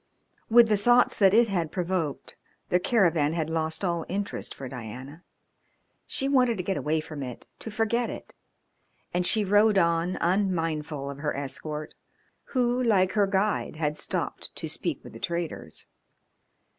[0.49, 2.35] With the thoughts that it had provoked
[2.69, 5.23] the caravan had lost all interest for Diana.
[6.07, 8.33] She wanted to get away from it, to forget it,
[9.13, 11.93] and she rode on unmindful of her escort,
[12.45, 15.85] who, like her guide, had stopped to speak with the traders.